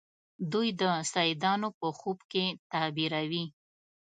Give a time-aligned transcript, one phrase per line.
[0.51, 3.45] دوی د سیدانو په خوب کې تعبیروي.